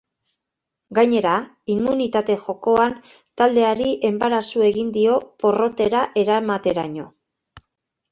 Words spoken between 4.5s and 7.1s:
egin dio porrotera eramateraino.